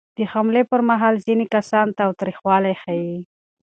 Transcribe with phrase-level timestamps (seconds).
[0.17, 3.15] د حملې پر مهال ځینې کسان تاوتریخوالی ښيي.